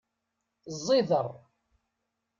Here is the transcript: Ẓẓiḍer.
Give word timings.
Ẓẓiḍer. 0.75 1.27